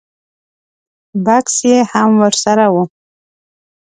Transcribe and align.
بکس 1.25 1.55
یې 1.69 1.77
هم 1.91 2.09
ور 2.21 2.33
سره 2.43 2.65
و. 2.73 2.75